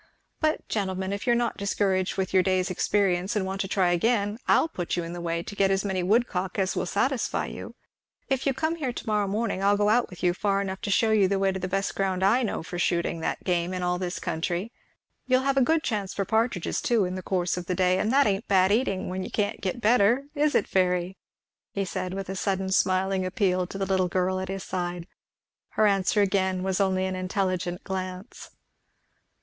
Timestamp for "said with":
21.85-22.27